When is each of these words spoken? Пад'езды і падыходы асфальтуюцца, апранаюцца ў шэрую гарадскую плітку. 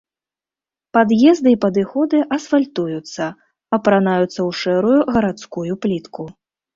Пад'езды 0.97 1.49
і 1.55 1.57
падыходы 1.65 2.21
асфальтуюцца, 2.37 3.27
апранаюцца 3.77 4.25
ў 4.29 4.51
шэрую 4.61 4.99
гарадскую 5.19 5.71
плітку. 5.85 6.27